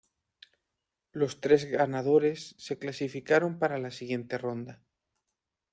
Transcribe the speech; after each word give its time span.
Los 1.11 1.41
tres 1.41 1.65
ganadores 1.65 2.55
se 2.57 2.79
clasificaron 2.79 3.59
para 3.59 3.77
la 3.77 3.91
siguiente 3.91 4.39
ronda. 4.39 4.81